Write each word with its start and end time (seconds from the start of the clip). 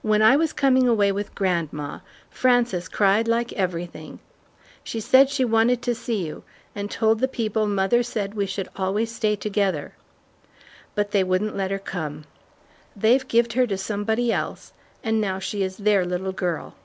When 0.00 0.22
I 0.22 0.36
was 0.36 0.52
coming 0.52 0.86
away 0.86 1.10
with 1.10 1.34
grandma, 1.34 1.98
Frances 2.30 2.86
cried 2.88 3.26
like 3.26 3.52
everything. 3.54 4.20
She 4.84 5.00
said 5.00 5.28
she 5.28 5.44
wanted 5.44 5.82
to 5.82 5.92
see 5.92 6.24
you, 6.24 6.44
and 6.76 6.88
told 6.88 7.18
the 7.18 7.26
people 7.26 7.66
mother 7.66 8.04
said 8.04 8.34
we 8.34 8.46
should 8.46 8.68
always 8.76 9.12
stay 9.12 9.34
together. 9.34 9.94
But 10.94 11.10
they 11.10 11.24
wouldn't 11.24 11.56
let 11.56 11.72
her 11.72 11.80
come. 11.80 12.26
They've 12.94 13.26
gived 13.26 13.54
her 13.54 13.66
to 13.66 13.76
somebody 13.76 14.32
else, 14.32 14.72
and 15.02 15.20
now 15.20 15.40
she 15.40 15.64
is 15.64 15.78
their 15.78 16.04
little 16.06 16.30
girl." 16.30 16.76